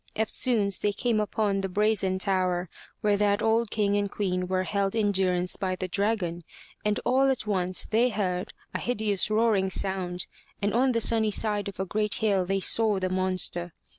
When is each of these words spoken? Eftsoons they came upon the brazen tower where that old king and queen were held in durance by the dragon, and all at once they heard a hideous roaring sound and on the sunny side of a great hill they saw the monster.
Eftsoons 0.15 0.79
they 0.81 0.93
came 0.93 1.19
upon 1.19 1.61
the 1.61 1.69
brazen 1.69 2.17
tower 2.17 2.69
where 3.01 3.15
that 3.17 3.43
old 3.43 3.69
king 3.69 3.95
and 3.95 4.09
queen 4.09 4.47
were 4.47 4.63
held 4.63 4.95
in 4.95 5.11
durance 5.11 5.57
by 5.57 5.75
the 5.75 5.87
dragon, 5.87 6.41
and 6.83 6.99
all 7.05 7.29
at 7.29 7.45
once 7.45 7.83
they 7.85 8.09
heard 8.09 8.51
a 8.73 8.79
hideous 8.79 9.29
roaring 9.29 9.69
sound 9.69 10.25
and 10.59 10.73
on 10.73 10.93
the 10.93 11.01
sunny 11.01 11.29
side 11.29 11.67
of 11.67 11.79
a 11.79 11.85
great 11.85 12.15
hill 12.15 12.47
they 12.47 12.59
saw 12.59 12.97
the 12.97 13.09
monster. 13.09 13.75